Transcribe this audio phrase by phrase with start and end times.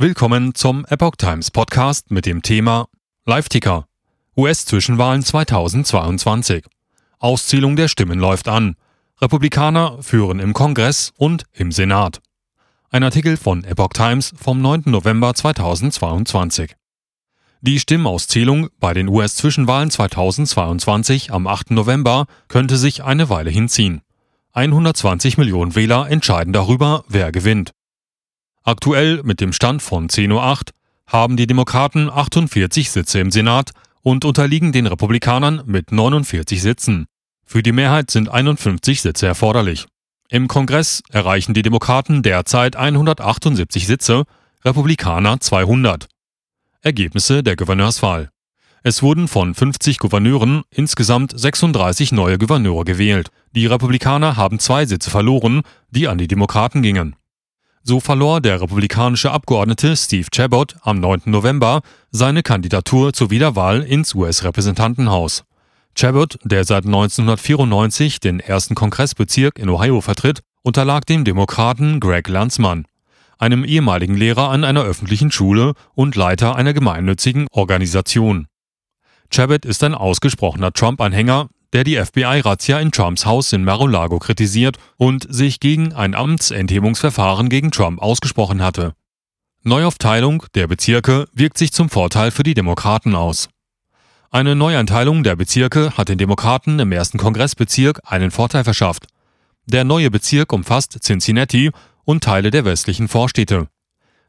[0.00, 2.86] Willkommen zum Epoch Times Podcast mit dem Thema
[3.26, 3.88] Live-Ticker.
[4.36, 6.64] US-Zwischenwahlen 2022.
[7.18, 8.76] Auszählung der Stimmen läuft an.
[9.20, 12.20] Republikaner führen im Kongress und im Senat.
[12.90, 14.84] Ein Artikel von Epoch Times vom 9.
[14.86, 16.76] November 2022.
[17.62, 21.72] Die Stimmauszählung bei den US-Zwischenwahlen 2022 am 8.
[21.72, 24.02] November könnte sich eine Weile hinziehen.
[24.52, 27.72] 120 Millionen Wähler entscheiden darüber, wer gewinnt.
[28.68, 30.58] Aktuell mit dem Stand von 10.08 Uhr
[31.06, 33.70] haben die Demokraten 48 Sitze im Senat
[34.02, 37.06] und unterliegen den Republikanern mit 49 Sitzen.
[37.46, 39.86] Für die Mehrheit sind 51 Sitze erforderlich.
[40.28, 44.24] Im Kongress erreichen die Demokraten derzeit 178 Sitze,
[44.62, 46.06] Republikaner 200.
[46.82, 48.28] Ergebnisse der Gouverneurswahl.
[48.82, 53.30] Es wurden von 50 Gouverneuren insgesamt 36 neue Gouverneure gewählt.
[53.52, 57.16] Die Republikaner haben zwei Sitze verloren, die an die Demokraten gingen.
[57.82, 61.22] So verlor der republikanische Abgeordnete Steve Chabot am 9.
[61.26, 65.44] November seine Kandidatur zur Wiederwahl ins US-Repräsentantenhaus.
[65.96, 72.84] Chabot, der seit 1994 den ersten Kongressbezirk in Ohio vertritt, unterlag dem Demokraten Greg Lanzmann,
[73.38, 78.46] einem ehemaligen Lehrer an einer öffentlichen Schule und Leiter einer gemeinnützigen Organisation.
[79.30, 85.26] Chabot ist ein ausgesprochener Trump-Anhänger, der die FBI-Razzia in Trumps Haus in Mar-a-Lago kritisiert und
[85.28, 88.94] sich gegen ein Amtsenthebungsverfahren gegen Trump ausgesprochen hatte.
[89.64, 93.48] Neuaufteilung der Bezirke wirkt sich zum Vorteil für die Demokraten aus.
[94.30, 99.06] Eine Neueinteilung der Bezirke hat den Demokraten im ersten Kongressbezirk einen Vorteil verschafft.
[99.66, 101.70] Der neue Bezirk umfasst Cincinnati
[102.04, 103.68] und Teile der westlichen Vorstädte.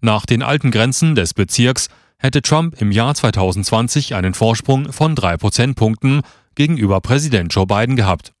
[0.00, 5.36] Nach den alten Grenzen des Bezirks hätte Trump im Jahr 2020 einen Vorsprung von drei
[5.36, 6.22] Prozentpunkten
[6.56, 8.32] gegenüber Präsident Joe Biden gehabt.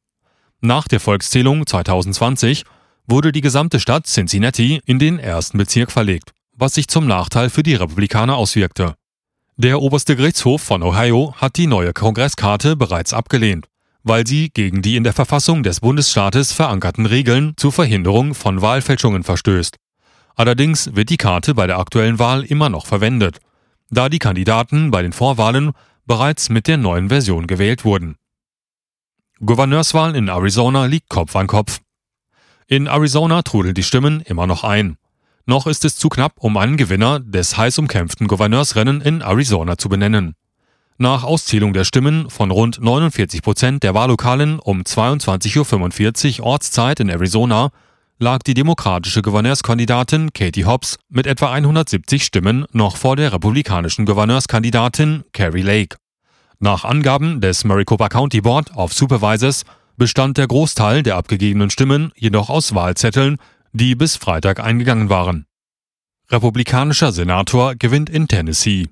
[0.60, 2.64] Nach der Volkszählung 2020
[3.06, 7.62] wurde die gesamte Stadt Cincinnati in den ersten Bezirk verlegt, was sich zum Nachteil für
[7.62, 8.94] die Republikaner auswirkte.
[9.56, 13.68] Der oberste Gerichtshof von Ohio hat die neue Kongresskarte bereits abgelehnt,
[14.02, 19.22] weil sie gegen die in der Verfassung des Bundesstaates verankerten Regeln zur Verhinderung von Wahlfälschungen
[19.22, 19.76] verstößt.
[20.34, 23.38] Allerdings wird die Karte bei der aktuellen Wahl immer noch verwendet,
[23.90, 25.72] da die Kandidaten bei den Vorwahlen
[26.06, 28.16] bereits mit der neuen Version gewählt wurden.
[29.44, 31.80] Gouverneurswahl in Arizona liegt Kopf an Kopf.
[32.68, 34.96] In Arizona trudeln die Stimmen immer noch ein.
[35.44, 39.88] Noch ist es zu knapp, um einen Gewinner des heiß umkämpften Gouverneursrennen in Arizona zu
[39.88, 40.34] benennen.
[40.98, 47.10] Nach Auszählung der Stimmen von rund 49 Prozent der Wahllokalen um 22.45 Uhr Ortszeit in
[47.10, 47.70] Arizona
[48.18, 55.24] lag die demokratische Gouverneurskandidatin Katie Hobbs mit etwa 170 Stimmen noch vor der republikanischen Gouverneurskandidatin
[55.32, 55.96] Carrie Lake.
[56.58, 59.64] Nach Angaben des Maricopa County Board of Supervisors
[59.98, 63.36] bestand der Großteil der abgegebenen Stimmen jedoch aus Wahlzetteln,
[63.72, 65.44] die bis Freitag eingegangen waren.
[66.30, 68.88] Republikanischer Senator gewinnt in Tennessee.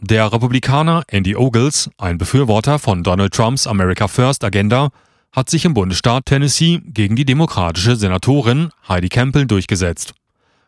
[0.00, 4.90] Der Republikaner Andy Ogles, ein Befürworter von Donald Trumps America First Agenda,
[5.32, 10.14] hat sich im Bundesstaat Tennessee gegen die demokratische Senatorin Heidi Campbell durchgesetzt.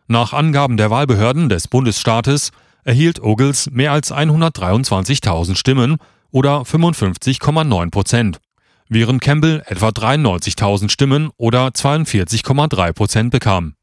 [0.06, 2.50] Nach Angaben der Wahlbehörden des Bundesstaates
[2.84, 5.96] erhielt Ogles mehr als 123.000 Stimmen
[6.30, 8.40] oder 55,9 Prozent,
[8.88, 13.74] während Campbell etwa 93.000 Stimmen oder 42,3 Prozent bekam.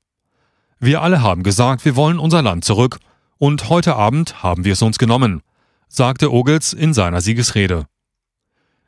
[0.79, 2.99] Wir alle haben gesagt, wir wollen unser Land zurück
[3.37, 5.41] und heute Abend haben wir es uns genommen,
[5.87, 7.85] sagte Ogles in seiner Siegesrede.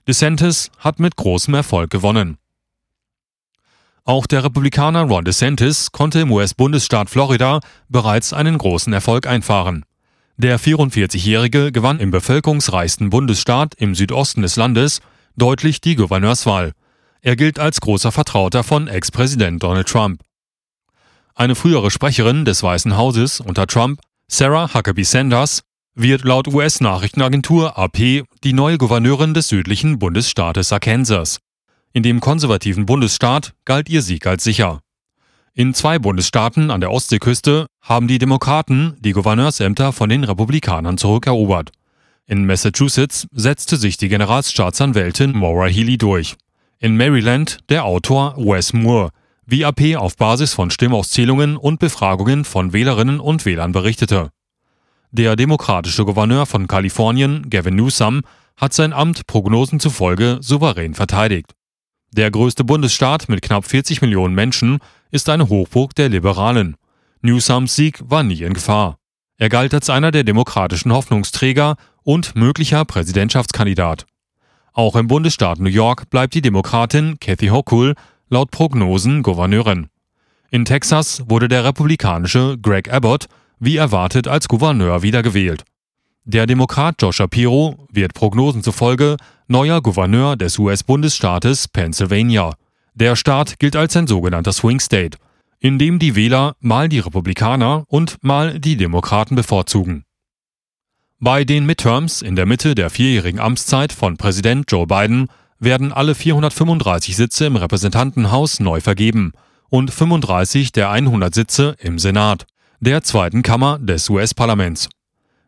[0.09, 2.39] DeSantis hat mit großem Erfolg gewonnen.
[4.05, 7.59] Auch der Republikaner Ron DeSantis konnte im US-Bundesstaat Florida
[7.89, 9.85] bereits einen großen Erfolg einfahren.
[10.37, 15.01] Der 44-Jährige gewann im bevölkerungsreichsten Bundesstaat im Südosten des Landes
[15.37, 16.71] deutlich die Gouverneurswahl.
[17.21, 20.23] Er gilt als großer Vertrauter von Ex-Präsident Donald Trump.
[21.35, 25.61] Eine frühere Sprecherin des Weißen Hauses unter Trump, Sarah Huckabee Sanders,
[25.95, 31.39] wird laut US-Nachrichtenagentur AP die neue Gouverneurin des südlichen Bundesstaates Arkansas.
[31.91, 34.79] In dem konservativen Bundesstaat galt ihr Sieg als sicher.
[35.53, 41.71] In zwei Bundesstaaten an der Ostseeküste haben die Demokraten die Gouverneursämter von den Republikanern zurückerobert.
[42.25, 46.35] In Massachusetts setzte sich die Generalstaatsanwältin Maura Healey durch.
[46.77, 49.09] In Maryland der Autor Wes Moore,
[49.45, 54.29] wie AP auf Basis von Stimmauszählungen und Befragungen von Wählerinnen und Wählern berichtete.
[55.11, 58.21] Der demokratische Gouverneur von Kalifornien, Gavin Newsom,
[58.57, 61.55] hat sein Amt Prognosen zufolge souverän verteidigt.
[62.11, 64.77] Der größte Bundesstaat mit knapp 40 Millionen Menschen
[65.09, 66.75] ist eine Hochburg der Liberalen.
[67.21, 68.97] Newsoms Sieg war nie in Gefahr.
[69.37, 74.05] Er galt als einer der demokratischen Hoffnungsträger und möglicher Präsidentschaftskandidat.
[74.73, 77.95] Auch im Bundesstaat New York bleibt die Demokratin Kathy Hochul
[78.29, 79.87] laut Prognosen Gouverneurin.
[80.51, 83.27] In Texas wurde der republikanische Greg Abbott
[83.59, 85.63] wie erwartet als Gouverneur wiedergewählt.
[86.23, 89.17] Der Demokrat Josh Shapiro wird Prognosen zufolge
[89.47, 92.53] neuer Gouverneur des US-Bundesstaates Pennsylvania.
[92.93, 95.17] Der Staat gilt als ein sogenannter Swing State,
[95.59, 100.05] in dem die Wähler mal die Republikaner und mal die Demokraten bevorzugen.
[101.19, 105.27] Bei den Midterms in der Mitte der vierjährigen Amtszeit von Präsident Joe Biden
[105.59, 109.33] werden alle 435 Sitze im Repräsentantenhaus neu vergeben
[109.69, 112.45] und 35 der 100 Sitze im Senat,
[112.79, 114.89] der zweiten Kammer des US-Parlaments.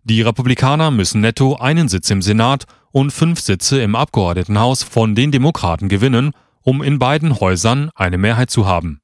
[0.04, 5.32] Die Republikaner müssen netto einen Sitz im Senat und fünf Sitze im Abgeordnetenhaus von den
[5.32, 6.32] Demokraten gewinnen,
[6.62, 9.00] um in beiden Häusern eine Mehrheit zu haben.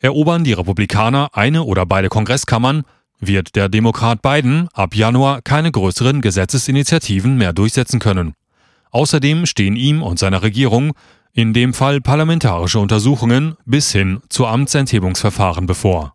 [0.00, 2.82] Erobern die Republikaner eine oder beide Kongresskammern,
[3.20, 8.34] wird der Demokrat Biden ab Januar keine größeren Gesetzesinitiativen mehr durchsetzen können.
[8.90, 10.92] Außerdem stehen ihm und seiner Regierung
[11.32, 16.14] in dem Fall parlamentarische Untersuchungen bis hin zu Amtsenthebungsverfahren bevor